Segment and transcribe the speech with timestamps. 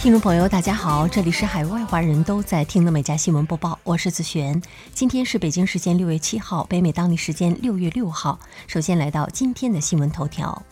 [0.00, 4.62] 听众朋友，大家好，这里是海外华人都在听的每家新闻播报，我是子璇。
[4.94, 8.40] 今天是北京时间六月七号，北美当地时间六月六号。
[8.66, 10.62] 首先来到今天的新闻头条。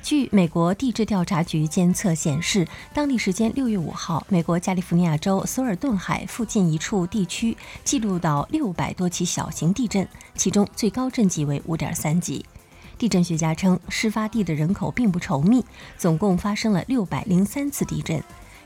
[0.00, 12.46] 据美国地质调查局监测显示，当地时间六月五号，美国加利福尼亚州索尔顿海附近一处地区记录到六百多起小型地震，其中最高震级为五点三级。
[12.96, 15.64] 地震学家称，事发地的人口并不稠密，
[15.98, 18.22] 总共发生了六百零三次地震。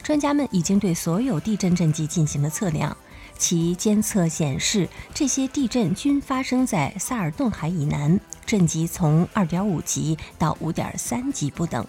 [0.07, 2.97] 专家们已经对所有地震震级进行了测量，
[3.37, 11.85] 其监测显示，这些地震均发生在萨尔顿海以南，震级从2.5级到5.3级不等。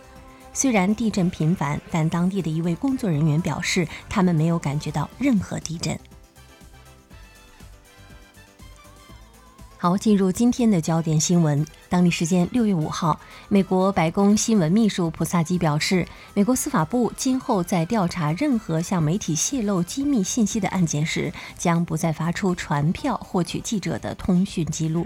[0.51, 5.95] 虽然地震频繁，但当地的一位工作人员表示，他们没有感觉到任何地震。
[9.79, 11.63] 好，进入今天的焦点新闻。
[11.87, 16.03] 当地时间六月五号，美国白宫新闻秘书普萨基表示，
[16.33, 25.05] 美国司法部今后在调查任何向媒体泄露机密信息的案件时，将不再发出传票获取记者的通讯记录。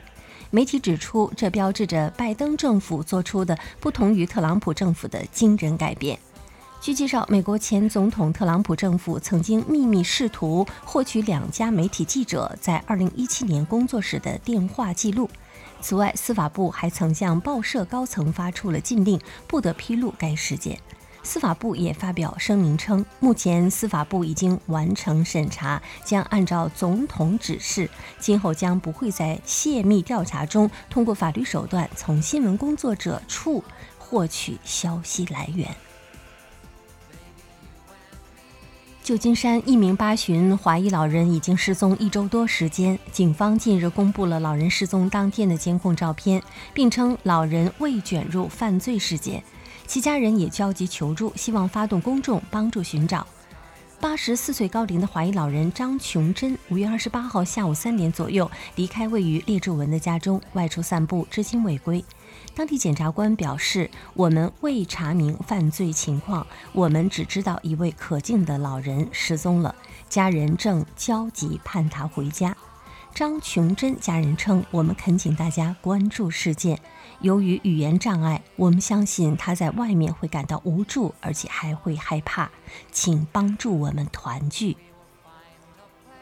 [0.51, 6.17] 媒体指出，这标志着拜登政府做出的不同于特朗普政府的惊人改变。
[6.81, 15.29] 据介绍，美国前总统特朗普政府曾经秘密试图获取两家媒体记者在2017年工作时的电话记录。
[15.79, 20.75] 此外，司法部还曾向报社高层发出了禁令，不得披露该事件。
[21.21, 27.87] 司法部也发表声明称，目前司法部已经完成审查，将按照总统指示，
[28.19, 33.63] 今后将不会在泄密调查中通过法律手段从新闻工作者处
[33.99, 35.69] 获取消息来源。
[39.11, 46.41] 旧金山一名八旬华裔老人已经失踪一周多时间，警方近日公布了老人失踪当天的监控照片，
[46.73, 49.43] 并称老人未卷入犯罪事件。
[49.85, 53.27] 其家人也焦急求助，希望发动公众帮助寻找。
[53.99, 62.01] 八十四岁高龄的华裔老人张琼珍，五月二十八号下午三点左右离开位于列治文的家中，外出散步，至今未归。
[62.53, 69.73] 当地检察官表示：“我们未查明犯罪情况，我们只知道一位可敬的老人失踪了，
[70.09, 72.55] 家人正焦急盼他回家。”
[73.13, 76.79] 张琼珍家人称：“我们恳请大家关注事件。
[77.19, 82.49] 由于语言障碍，我们相信他在外面会感到无助，而且还会害怕，
[82.91, 84.77] 请帮助我们团聚。”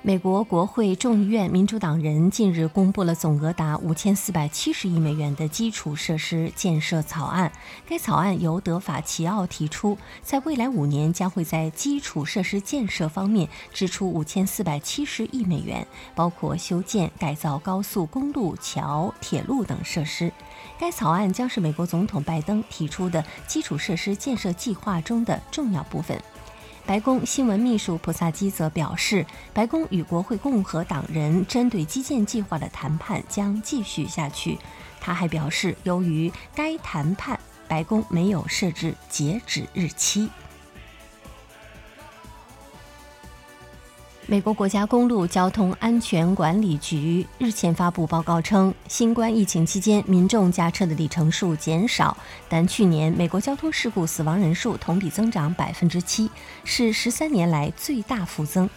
[0.01, 7.51] 美国国会众议院民主党人近日公布了总额达五千四百七十亿美元的基础设施建设草案。
[7.85, 15.85] 该草案由德法齐奥提出，在未来五年将会在基础设施建设方面支出五千四百七十亿美元，
[16.16, 20.31] 包括修建、改造高速公路、桥、铁路等设施。
[20.79, 26.17] 该草案将是美国总统拜登提出的基础设施建设计划中的重要部分。
[26.85, 34.57] 白宫新闻秘书普萨基则表示，白宫与国会共和党人针对基建计划的谈判将继续下去。
[35.00, 40.29] 他还表示，由于该谈判，白宫没有设置截止日期。
[44.29, 52.16] 美国国家公路交通安全管理局日前发布报告称，新冠疫情期间民众驾车的里程数减少，
[52.47, 56.29] 但去年美国交通事故死亡人数同比增长百分之七，
[56.63, 58.69] 是十三年来最大幅增。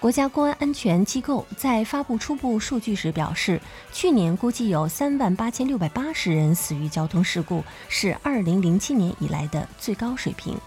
[0.00, 3.60] 国家公安安全机构在发布初步数据时表示，
[3.92, 10.58] 去年估计有三万八千六百八十人死于交通事故，是二零零七年以来的最高水平。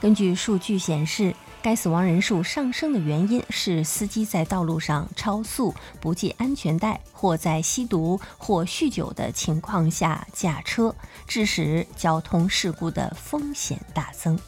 [0.00, 1.34] 根据数据显示。
[1.64, 10.94] 该死亡人数上升的原因是司机在道路上超速、不系安全带，或在吸毒或酗酒的情况下驾车，
[11.26, 14.38] 致使交通事故的风险大增。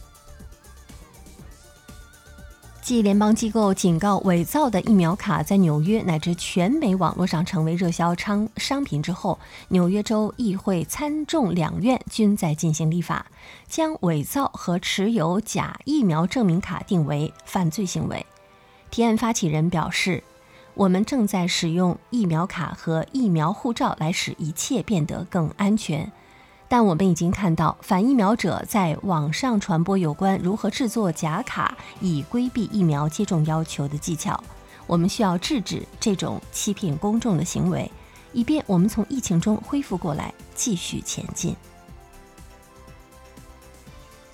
[2.87, 9.41] 继联邦机构警告伪造的疫苗卡在纽约乃至全美网络上成为热销商商品之后，
[9.71, 13.27] 纽约州议会参众两院均在进行立法，
[13.67, 18.25] 将伪造和持有假疫苗证明卡定为犯罪行为。
[18.93, 20.23] 提案发起人表示
[20.75, 26.13] ：“我们正在使用疫苗卡和疫苗护照来使一切变得更安全。”
[26.69, 34.43] 但我们已经看到反疫苗者在网上传播有关如何制作假卡以规避疫苗接种要求的技巧。
[34.87, 37.91] 我们需要制止这种欺骗公众的行为，
[38.33, 41.55] 以便我们从疫情中恢复过来，继续前进。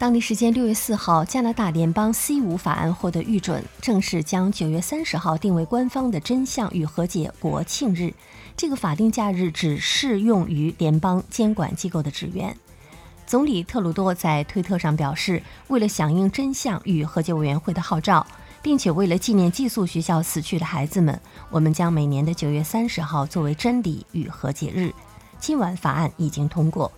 [0.03, 8.13] 当地时间六月四号，加拿大联邦 C 五法案获得预准，正式将九月三十号定为官方的真相与和解国庆日。
[8.57, 12.57] 这个法定假日只适用于联邦监管机构的职员。
[13.29, 18.27] 总理特鲁多在推特上表示，为了响应真相与和解委员会的号召，
[18.61, 24.93] 并且为了纪念寄宿学校死去的孩子们，我们将每年的九月三十号作为真理与和解日。
[25.39, 26.91] 今晚法案已经通过。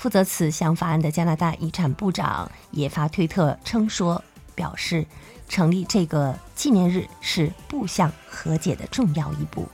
[0.00, 4.24] 负责此项法案的加拿大遗产部长也发推特称说，
[4.54, 5.06] 表示
[5.46, 9.68] 成立这个纪念日是步向和解的重要一步。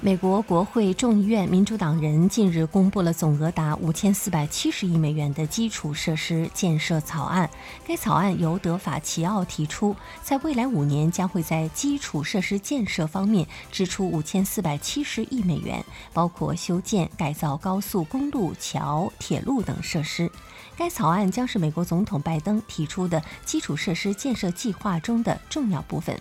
[0.00, 7.50] 美国国会众议院民主党人近日公布了总额达五千四百七十亿美元的基础设施建设草案。
[7.84, 20.30] 该草案由德法齐奥提出，在未来五年将会在基础设施建设方面支出五千四百七十亿美元，包括修建、改造高速公路、桥、铁路等设施。
[20.76, 26.16] 该草案将是美国总统拜登提出的基础设施建设计划中的重要部分。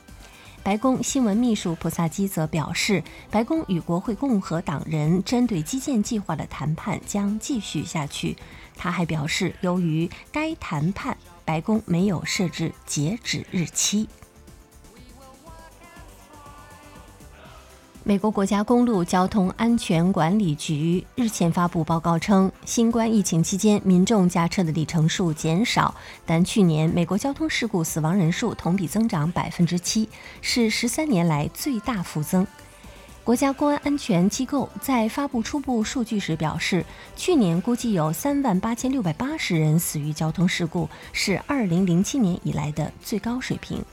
[0.67, 8.35] 白宫新闻秘书普萨基则表示，白宫与国会共和党人针对基建计划的谈判将继续下去。
[8.75, 14.09] 他还表示，由于该谈判，白宫没有设置截止日期。
[18.07, 25.93] 美国国家公路交通安全管理局日前发布报告称，新冠疫情期间民众驾车的里程数减少，
[26.25, 30.07] 但去年美国交通事故死亡人数同比增长百分之七，
[30.41, 32.47] 是十三年来最大幅增。
[33.25, 36.85] 国家公安安全机构在发布初步数据时表示，
[37.17, 43.83] 去年估计有三万八千六百八十人死于交通事故，是二零零七年以来的最高水平。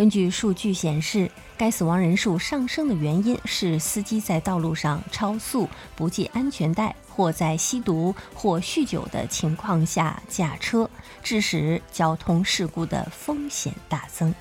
[0.00, 10.88] 根据数据显示，该死亡人数上升的原因是司机在道路上超速、不系安全带，或在吸毒或酗酒的情况下驾车，
[11.22, 14.34] 致使交通事故的风险大增。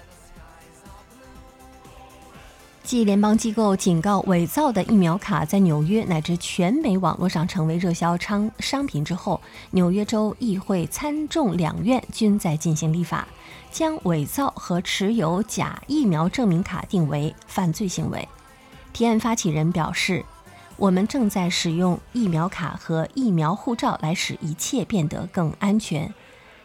[2.89, 9.39] 继联邦机构警告伪造的疫苗卡在纽约乃至全美网络上成为热销商商品之后，
[9.69, 13.27] 纽约州议会参众两院均在进行立法。
[13.69, 18.27] 将伪造和持有假疫苗证明卡定为犯罪行为。
[18.91, 20.25] 提案发起人表示
[20.75, 26.11] ：“我们正在使用疫苗卡和疫苗护照来使一切变得更安全，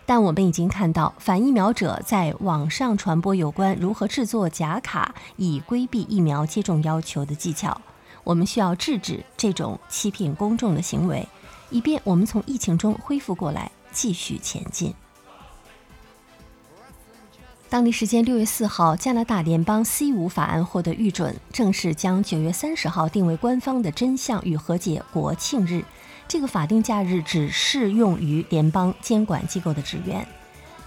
[0.07, 7.81] 但我们已经看到反疫苗者在网上传播有关如何制作假卡以规避疫苗接种要求的技巧。
[8.23, 11.29] 我们需要制止这种欺骗公众的行为，
[11.71, 14.95] 以便我们从疫情中恢复过来，继续前进。”
[17.71, 25.85] 当地时间六月四号，加拿大联邦 C 五法案获得预准，正式将九月三十号定为官方的真相与和解国庆日。
[26.27, 30.27] 这个法定假日只适用于联邦监管机构的职员。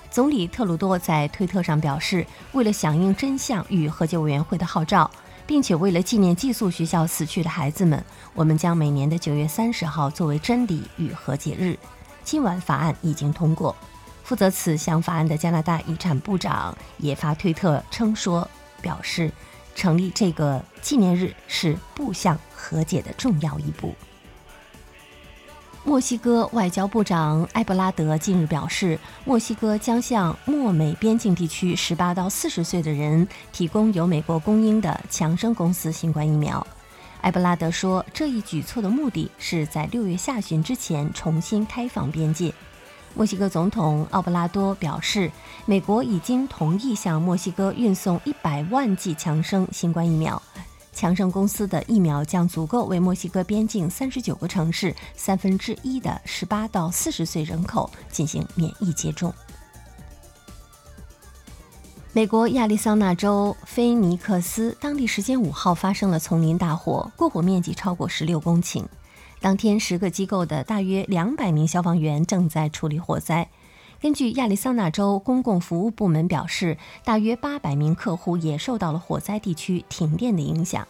[0.10, 5.10] 总理特鲁多在推特上表示，为了响应真相与和解委员会的号召，
[5.45, 8.04] 并且为了纪念寄宿学校死去的孩子们，
[8.34, 11.78] 我们将每年的九月三十号作为真理与和解日。
[12.23, 13.76] 今晚法案已经通过。
[14.23, 18.45] 负责此项法案的加拿大遗产部长也发推特称说，
[18.81, 19.31] 表示
[19.76, 23.94] 成立这个纪念日是步向和解的重要一步。
[25.88, 36.68] 墨西哥外交部长埃布拉德近日表示，墨西哥将向墨美边境地区十八到四十岁的人提供由美国供应的强生公司新冠疫苗。
[37.22, 42.54] 埃布拉德说，这一举措的目的是在六月下旬之前重新开放边界。
[43.14, 45.32] 墨西哥总统奥布拉多表示，
[45.66, 50.42] 美国已经同意向墨西哥运送一百万剂强生新冠疫苗。
[50.97, 59.31] 强生公司的疫苗将足够为墨西哥边境三十九个城市三分之一的十八到四十岁人口进行免疫接种。
[62.13, 68.83] 美国亚利桑那州菲尼克斯当地时间五号发生了丛林大火，过火面积超过十六公顷。
[69.39, 73.47] 当天，十个机构的大约两百名消防员正在处理火灾。
[73.99, 80.87] 根据亚利桑那州公共服务部门表示，大约八百名客户也受到了火灾地区停电的影响。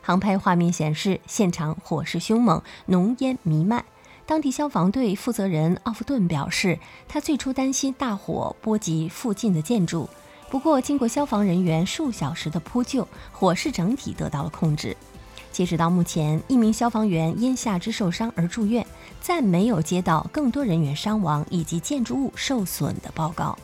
[0.00, 3.84] 航拍画面显示，现场火势凶猛，浓烟弥漫。
[4.24, 10.08] 当地消防队负责人奥夫顿表示，他最初担心大火波及附近的建筑，
[10.48, 14.96] 不过经过消防人员数小时的扑救，火势整体得到了控制。
[15.54, 18.84] 截止到目前，一名消防员因下肢受伤而住院，
[19.20, 23.56] 暂没有接到更多人员伤亡以及建筑物受损的报告。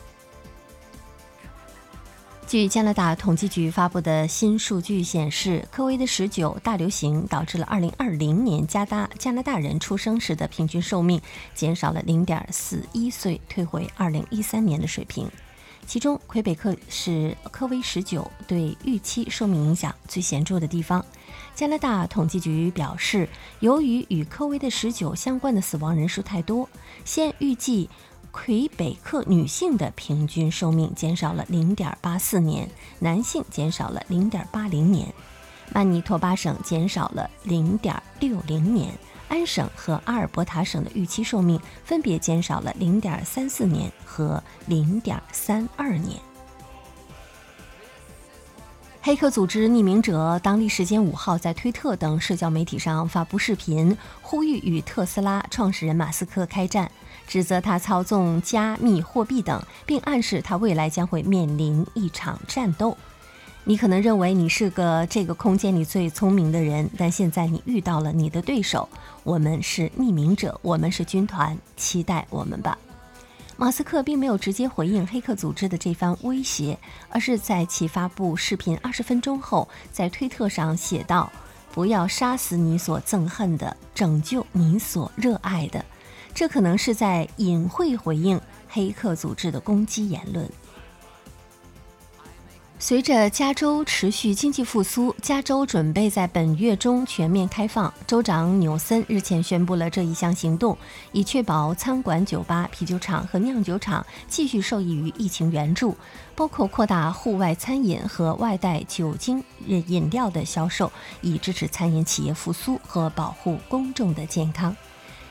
[2.47, 11.21] 据加拿大统计局发布的新数据显示，科威的十九大流行导致了2020年加大加拿大人出生时的平均寿命
[11.53, 15.29] 减少了0.41岁，退回2013年的水平。
[15.85, 21.03] 其中，魁北克是科威十九对预期寿命影响最显著的地方。
[21.53, 23.27] 加拿大统计局表示，
[23.59, 26.69] 由于与科威的十九相关的死亡人数太多，
[27.05, 27.89] 现预计
[28.31, 32.69] 魁北克女性的平均寿命减少了零点八四年，
[32.99, 35.13] 男性减少了零点八零年。
[35.73, 38.91] 曼尼托巴省减少了零点六零年。
[39.29, 46.19] 安省和阿尔伯塔省的预期寿命分别减少了零点三四年和零点三二年。
[49.03, 56.89] 黑客组织匿名者当地时间五号在推特等社交媒体上发布视频，呼吁与特斯拉创始人马斯克开战，
[57.25, 62.95] 指责他操纵加密货币等，并暗示他未来将会面临一场战斗。
[63.63, 68.87] 你可能认为你是个这个空间里最聪明的人，但现在你遇到了你的对手。
[69.23, 72.77] 我们是匿名者，我们是军团，期待我们吧。
[73.61, 76.75] 马斯克并没有直接回应黑客组织的这番威胁，
[77.09, 81.31] 而是在其发布视频二十分钟后，在推特上写道
[81.71, 85.85] ：“不要杀死你所憎恨的，拯救你所热爱的。”
[86.33, 90.49] 这可能是在隐晦回应黑客组织的攻击言论。
[92.83, 97.93] 随着加州持续经济复苏，加州准备在本月中全面开放。
[98.07, 100.75] 州长纽森日前宣布了这一项行动，
[101.11, 105.95] 以确保餐馆、酒吧、啤酒厂和酿酒厂继续受益于疫情援助，
[106.33, 114.75] 包括扩大户外餐饮和外带酒精饮料的销售，以支持餐饮企业复苏和保护公众的健康。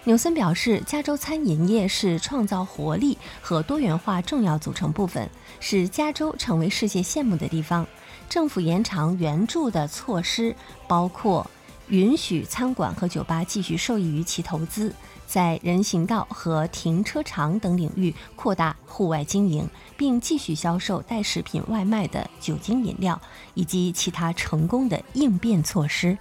[0.05, 5.29] 纽森表示，加州餐饮业是创造活力和多元化重要组成部分，
[5.61, 7.87] 使加州成为世界羡慕的地方。
[8.29, 10.57] 政府延长援助的措施
[10.89, 11.49] 包括
[11.89, 14.95] 允许餐馆和酒吧继续受益于其投资，
[15.27, 23.21] 在人行道和停车场等领域扩大户外经营，并继续销售带食品外卖的酒精饮料，
[23.53, 26.17] 以及其他成功的应变措施。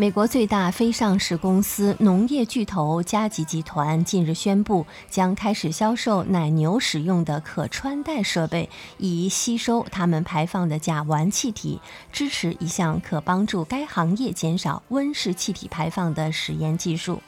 [0.00, 11.80] 美国最大非上市公司农业巨头加吉集团近日宣布，将开始销售奶牛使用的可穿戴设备，以吸收它们排放的甲烷气体，
[12.12, 17.20] 支持一项可帮助该行业减少温室气体排放的实验技术。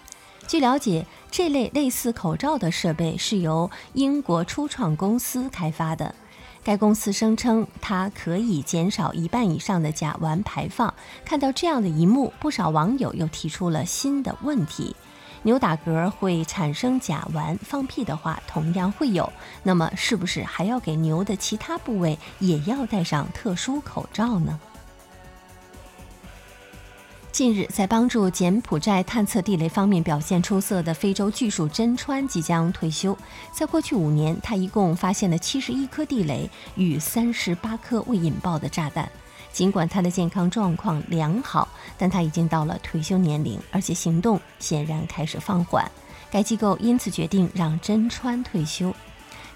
[0.47, 6.15] 据了解，这类类似口罩的设备是由英国初创公司开发的。
[6.63, 10.93] 该公司声称，它可以减少一半以上的甲烷排放。
[11.25, 14.95] 看到这样的一幕，不少网友又提出了新的问题：
[15.43, 19.33] 牛打嗝会产生甲烷，放屁的话同样会有。
[19.63, 24.61] 那么，是不是还要给牛的其他部位也要戴上特殊口罩呢？
[27.41, 33.17] 近日，在帮助柬埔寨探测地雷方面表现出色的非洲巨鼠真川即将退休。
[33.51, 39.11] 在过去五年，他一共发现了七十一颗地雷与三十八颗未引爆的炸弹。
[39.55, 41.67] 尽管他的健康状况良好，
[41.97, 45.91] 但他已经到了退休年龄，而且行动显然开始放缓。
[46.31, 48.95] 该机构因此决定让真川退休。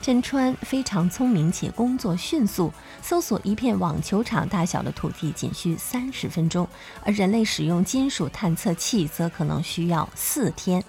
[0.00, 6.68] 真川非常聪明且工作迅速，搜索一片网球场大小的土地仅需三十分钟，
[7.02, 10.84] 而人类使用金属探测器则可能需要四天。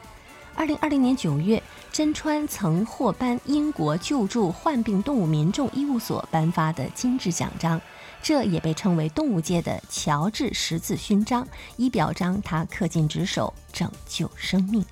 [0.54, 7.80] 二零二零年九月，真川曾获颁英国救助患病动物民众医务所颁发的金质奖章，
[8.22, 11.46] 这也被称为动物界的乔治十字勋章，
[11.76, 14.84] 以表彰他恪尽职守，拯救生命。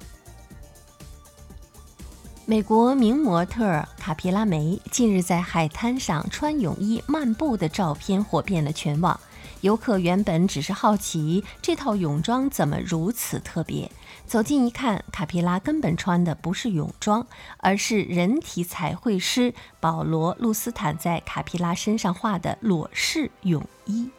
[2.46, 9.18] 美国名模特卡皮拉梅近日在海滩上穿泳衣漫步的照片火遍了全网。
[9.62, 13.90] 游客原本只是好奇这套泳装怎么如此特别，
[14.28, 17.26] 走近一看，卡皮拉根本穿的不是泳装，
[17.60, 24.10] 而是人体彩绘师保罗·路斯坦在卡皮拉身上画的裸式泳衣。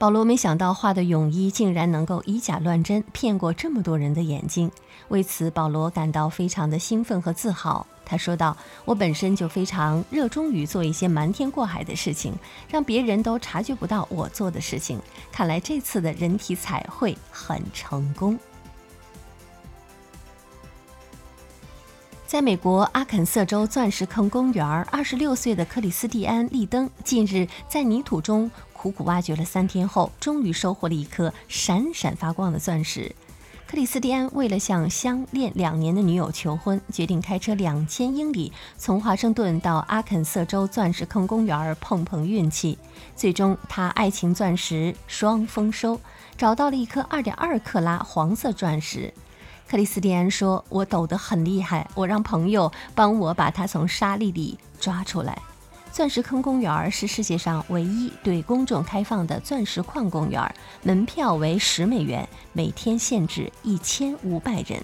[0.00, 4.72] 保罗没想到画的泳衣竟然能够以假乱真，骗过这么多人的眼睛。
[5.08, 7.86] 为此，保罗感到非常的兴奋和自豪。
[8.02, 12.32] 他说道：“我本身就非常热衷于做一些瞒天过海的事情，
[12.70, 14.98] 让别人都察觉不到我做的事情。
[15.30, 18.38] 看来这次的人体彩绘很成功。”
[22.30, 28.48] 在美国阿肯色州钻石坑公园，二十六岁的克里斯蒂安·利登近日在泥土中。
[28.72, 33.12] 苦苦挖掘了三天后，终于收获了一颗闪闪发光的钻石。
[33.66, 42.78] 克里斯蒂安为了向相恋两年的女友求婚，决定开车两千英里，从华盛顿到阿肯色州钻石坑公园碰碰运气。
[43.16, 46.00] 最终，他爱情钻石双丰收，
[46.36, 49.12] 找到了一颗二点二克拉黄色钻石。
[49.70, 55.40] 克里斯蒂安说：“我抖得很厉害，我让朋友帮我把它从沙粒里抓出来。”
[55.92, 64.82] 钻石坑公园是世界上唯一对公众开放的钻石矿公园，门票为十美元，每天限制一千五百人。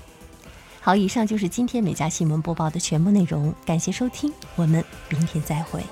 [0.80, 5.82] 好，以上就是今天美家新闻播报的全部内容，感谢收听，我们明天再会。